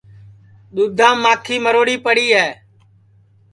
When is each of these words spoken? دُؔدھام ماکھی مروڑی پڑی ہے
دُؔدھام 0.75 1.15
ماکھی 1.23 1.55
مروڑی 1.65 1.95
پڑی 2.05 2.27
ہے 2.37 2.47